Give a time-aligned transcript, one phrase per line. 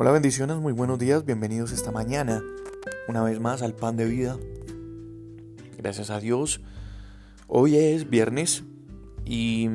[0.00, 2.40] Hola bendiciones, muy buenos días, bienvenidos esta mañana
[3.08, 4.38] una vez más al pan de vida.
[5.76, 6.60] Gracias a Dios.
[7.48, 8.62] Hoy es viernes
[9.24, 9.68] y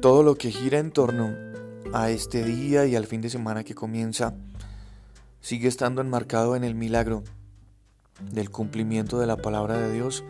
[0.00, 1.34] todo lo que gira en torno
[1.92, 4.34] a este día y al fin de semana que comienza
[5.42, 7.22] sigue estando enmarcado en el milagro
[8.32, 10.24] del cumplimiento de la palabra de Dios.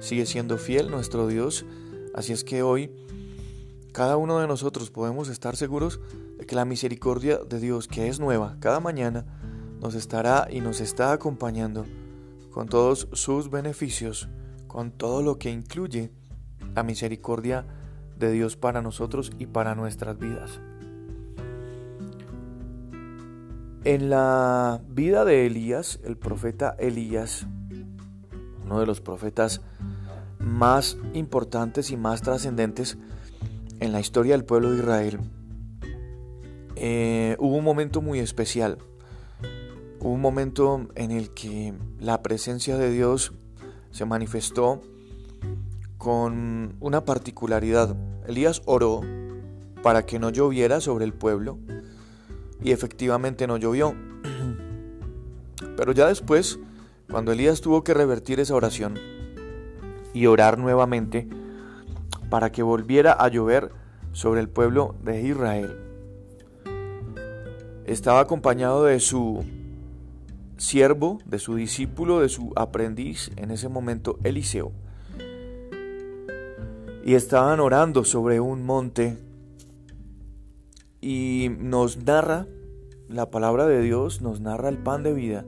[0.00, 1.64] Sigue siendo fiel nuestro Dios.
[2.14, 2.90] Así es que hoy
[3.92, 6.00] cada uno de nosotros podemos estar seguros
[6.46, 9.24] que la misericordia de Dios, que es nueva cada mañana,
[9.80, 11.86] nos estará y nos está acompañando
[12.50, 14.28] con todos sus beneficios,
[14.66, 16.10] con todo lo que incluye
[16.74, 17.64] la misericordia
[18.18, 20.60] de Dios para nosotros y para nuestras vidas.
[23.84, 27.46] En la vida de Elías, el profeta Elías,
[28.62, 29.62] uno de los profetas
[30.38, 32.98] más importantes y más trascendentes
[33.80, 35.20] en la historia del pueblo de Israel,
[36.82, 38.78] eh, hubo un momento muy especial.
[40.00, 43.34] Hubo un momento en el que la presencia de Dios
[43.90, 44.80] se manifestó
[45.98, 47.94] con una particularidad.
[48.26, 49.02] Elías oró
[49.82, 51.58] para que no lloviera sobre el pueblo
[52.62, 53.94] y efectivamente no llovió.
[55.76, 56.60] Pero ya después,
[57.10, 58.98] cuando Elías tuvo que revertir esa oración
[60.14, 61.28] y orar nuevamente
[62.30, 63.70] para que volviera a llover
[64.12, 65.89] sobre el pueblo de Israel,
[67.92, 69.44] estaba acompañado de su
[70.56, 74.72] siervo, de su discípulo, de su aprendiz, en ese momento Eliseo.
[77.04, 79.18] Y estaban orando sobre un monte
[81.00, 82.46] y nos narra
[83.08, 85.44] la palabra de Dios, nos narra el pan de vida.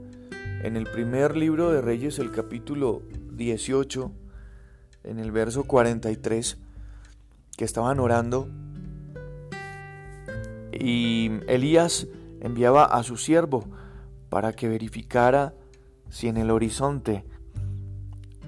[0.63, 4.11] En el primer libro de Reyes, el capítulo 18,
[5.05, 6.57] en el verso 43,
[7.55, 8.49] que estaban orando
[10.73, 12.07] y Elías
[12.43, 13.63] enviaba a su siervo
[14.29, 15.55] para que verificara
[16.09, 17.25] si en el horizonte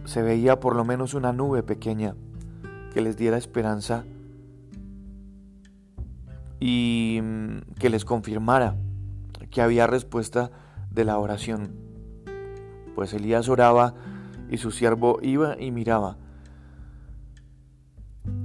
[0.04, 2.16] se veía por lo menos una nube pequeña
[2.94, 4.04] que les diera esperanza
[6.60, 8.76] y mm, que les confirmara
[9.50, 10.52] que había respuesta
[10.92, 11.76] de la oración.
[12.96, 13.96] Pues Elías oraba
[14.50, 16.18] y su siervo iba y miraba.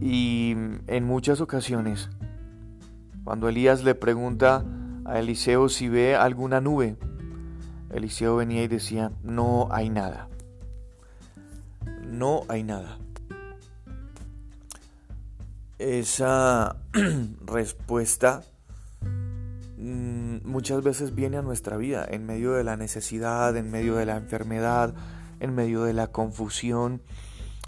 [0.00, 2.08] Y mm, en muchas ocasiones,
[3.24, 4.64] cuando Elías le pregunta
[5.10, 6.96] a Eliseo si ve alguna nube.
[7.92, 10.28] Eliseo venía y decía, no hay nada.
[12.06, 12.98] No hay nada.
[15.78, 16.76] Esa
[17.46, 18.44] respuesta
[19.76, 24.06] mm, muchas veces viene a nuestra vida en medio de la necesidad, en medio de
[24.06, 24.94] la enfermedad,
[25.40, 27.02] en medio de la confusión,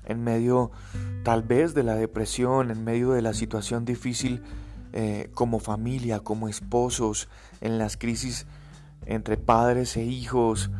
[0.04, 0.70] en medio
[1.25, 4.42] tal vez de la depresión, en medio de la situación difícil
[4.92, 7.28] eh, como familia, como esposos,
[7.60, 8.47] en las crisis
[9.06, 10.70] entre padres e hijos,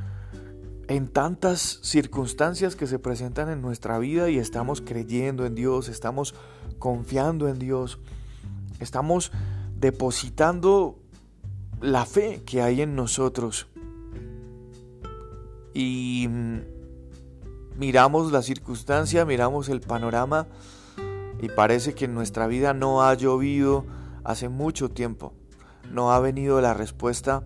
[0.89, 6.35] en tantas circunstancias que se presentan en nuestra vida y estamos creyendo en Dios, estamos
[6.79, 7.99] confiando en Dios,
[8.81, 9.33] estamos
[9.77, 10.99] depositando
[11.81, 13.69] la fe que hay en nosotros.
[15.75, 16.59] Y mm,
[17.79, 20.47] miramos la circunstancia, miramos el panorama
[21.41, 23.87] y parece que en nuestra vida no ha llovido,
[24.25, 25.35] hace mucho tiempo.
[25.91, 27.45] No ha venido la respuesta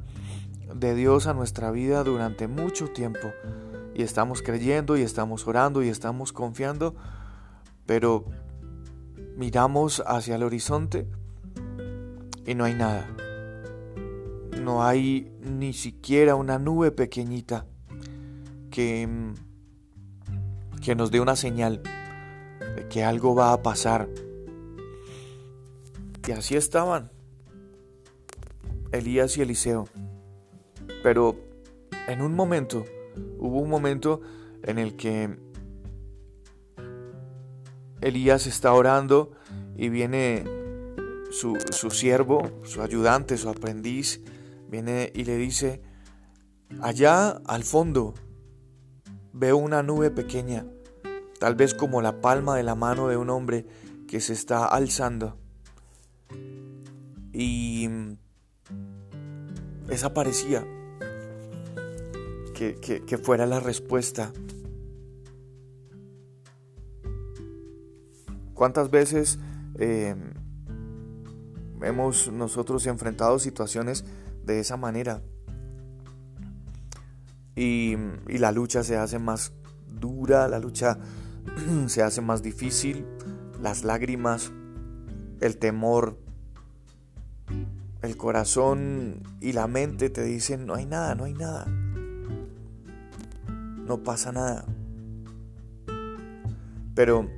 [0.74, 3.32] de Dios a nuestra vida durante mucho tiempo.
[3.94, 6.94] Y estamos creyendo y estamos orando y estamos confiando,
[7.86, 8.26] pero
[9.36, 11.06] miramos hacia el horizonte
[12.46, 13.08] y no hay nada.
[14.62, 17.66] No hay ni siquiera una nube pequeñita
[18.70, 19.08] que,
[20.82, 21.82] que nos dé una señal
[22.74, 24.08] de que algo va a pasar
[26.26, 27.10] y así estaban
[28.90, 29.88] Elías y Eliseo.
[31.02, 31.36] Pero
[32.08, 32.84] en un momento,
[33.38, 34.20] hubo un momento
[34.62, 35.38] en el que
[38.00, 39.32] Elías está orando
[39.76, 40.44] y viene
[41.30, 44.20] su, su, siervo, su ayudante, su aprendiz,
[44.68, 45.80] viene y le dice,
[46.80, 48.14] allá al fondo
[49.32, 50.66] veo una nube pequeña,
[51.38, 53.66] tal vez como la palma de la mano de un hombre
[54.08, 55.38] que se está alzando
[57.32, 57.88] y
[59.90, 60.66] esa parecía
[62.54, 64.32] que, fuera la respuesta.
[68.54, 69.38] ¿Cuántas veces
[69.78, 70.16] eh,
[71.82, 74.04] hemos nosotros enfrentado situaciones
[74.44, 75.22] de esa manera?
[77.54, 77.96] Y,
[78.28, 79.52] y, la lucha se hace más
[79.86, 80.98] dura, la lucha
[81.86, 83.06] se hace más difícil,
[83.60, 84.52] las lágrimas,
[85.40, 86.18] el temor
[88.02, 91.66] el corazón y la mente te dicen, no hay nada, no hay nada.
[93.86, 94.64] No pasa nada.
[96.94, 97.28] Pero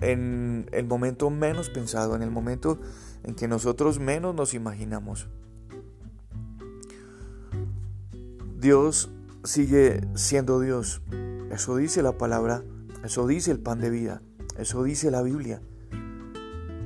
[0.00, 2.80] en el momento menos pensado, en el momento
[3.22, 5.28] en que nosotros menos nos imaginamos,
[8.58, 9.10] Dios
[9.44, 11.02] sigue siendo Dios.
[11.50, 12.62] Eso dice la palabra,
[13.02, 14.22] eso dice el pan de vida,
[14.58, 15.62] eso dice la Biblia.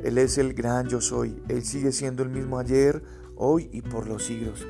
[0.05, 1.43] Él es el gran yo soy.
[1.49, 3.03] Él sigue siendo el mismo ayer,
[3.37, 4.67] hoy y por los siglos.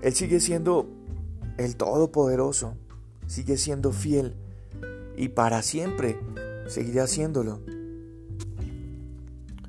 [0.00, 0.88] Él sigue siendo
[1.58, 2.74] el Todopoderoso.
[3.26, 4.34] Sigue siendo fiel.
[5.16, 6.18] Y para siempre
[6.66, 7.60] seguirá haciéndolo.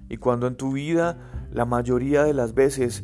[0.07, 3.04] Y cuando en tu vida la mayoría de las veces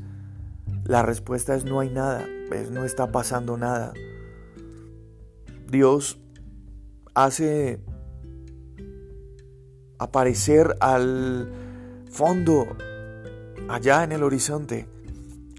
[0.86, 2.26] la respuesta es no hay nada,
[2.72, 3.94] no está pasando nada.
[5.70, 6.20] Dios
[7.14, 7.82] hace
[10.00, 11.52] aparecer al
[12.10, 12.68] fondo,
[13.70, 14.88] allá en el horizonte,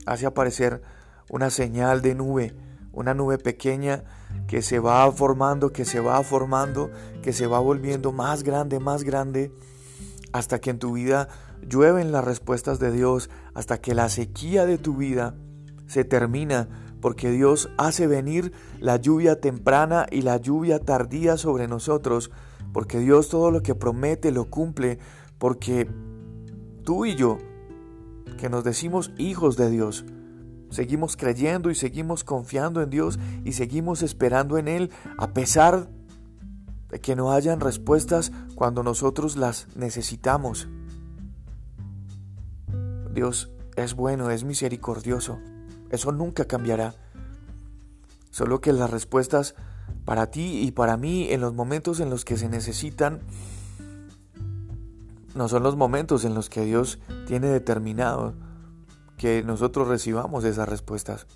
[0.06, 0.82] hace aparecer
[1.30, 2.54] una señal de nube,
[2.92, 4.04] una nube pequeña
[4.46, 6.90] que se va formando, que se va formando,
[7.22, 9.52] que se va volviendo más grande, más grande,
[10.32, 11.28] hasta que en tu vida
[11.66, 15.34] llueven las respuestas de Dios, hasta que la sequía de tu vida
[15.86, 16.68] se termina,
[17.00, 22.30] porque Dios hace venir la lluvia temprana y la lluvia tardía sobre nosotros,
[22.72, 24.98] porque Dios todo lo que promete lo cumple,
[25.38, 25.88] porque
[26.84, 27.38] tú y yo,
[28.38, 30.04] que nos decimos hijos de Dios,
[30.70, 35.88] seguimos creyendo y seguimos confiando en Dios y seguimos esperando en Él a pesar
[36.90, 40.68] de que no hayan respuestas cuando nosotros las necesitamos.
[43.12, 45.38] Dios es bueno, es misericordioso,
[45.90, 46.94] eso nunca cambiará.
[48.30, 49.54] Solo que las respuestas
[50.04, 53.20] para ti y para mí en los momentos en los que se necesitan
[55.34, 58.34] no son los momentos en los que Dios tiene determinado
[59.16, 61.26] que nosotros recibamos esas respuestas.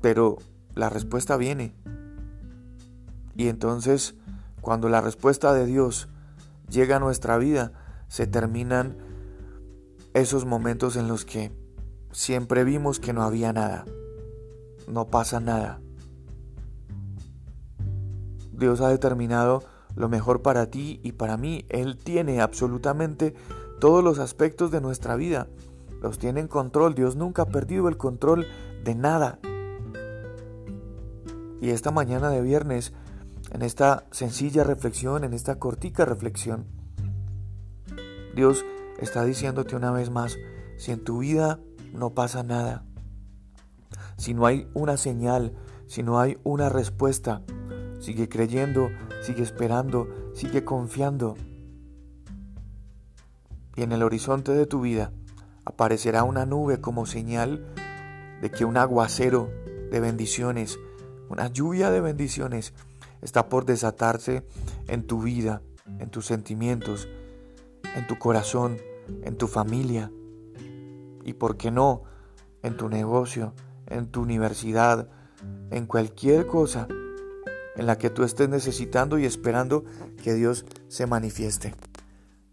[0.00, 0.38] Pero
[0.74, 1.74] la respuesta viene.
[3.36, 4.14] Y entonces,
[4.60, 6.08] cuando la respuesta de Dios
[6.70, 7.72] llega a nuestra vida,
[8.08, 8.96] se terminan
[10.14, 11.52] esos momentos en los que
[12.10, 13.84] siempre vimos que no había nada.
[14.86, 15.80] No pasa nada.
[18.58, 19.62] Dios ha determinado
[19.94, 21.64] lo mejor para ti y para mí.
[21.68, 23.34] Él tiene absolutamente
[23.80, 25.48] todos los aspectos de nuestra vida.
[26.02, 26.94] Los tiene en control.
[26.94, 28.46] Dios nunca ha perdido el control
[28.84, 29.38] de nada.
[31.60, 32.92] Y esta mañana de viernes,
[33.50, 36.66] en esta sencilla reflexión, en esta cortica reflexión,
[38.34, 38.64] Dios
[39.00, 40.36] está diciéndote una vez más,
[40.76, 41.58] si en tu vida
[41.92, 42.84] no pasa nada,
[44.16, 45.54] si no hay una señal,
[45.88, 47.42] si no hay una respuesta,
[47.98, 48.90] Sigue creyendo,
[49.22, 51.36] sigue esperando, sigue confiando.
[53.76, 55.12] Y en el horizonte de tu vida
[55.64, 57.64] aparecerá una nube como señal
[58.40, 59.50] de que un aguacero
[59.90, 60.78] de bendiciones,
[61.28, 62.72] una lluvia de bendiciones
[63.22, 64.44] está por desatarse
[64.86, 65.62] en tu vida,
[65.98, 67.08] en tus sentimientos,
[67.94, 68.78] en tu corazón,
[69.22, 70.10] en tu familia.
[71.24, 72.04] Y, por qué no,
[72.62, 73.54] en tu negocio,
[73.86, 75.08] en tu universidad,
[75.70, 76.88] en cualquier cosa
[77.78, 79.84] en la que tú estés necesitando y esperando
[80.22, 81.74] que Dios se manifieste.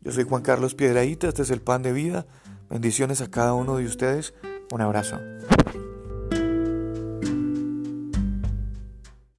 [0.01, 2.25] Yo soy Juan Carlos Piedraíta, este es el pan de vida.
[2.69, 4.33] Bendiciones a cada uno de ustedes.
[4.71, 5.17] Un abrazo.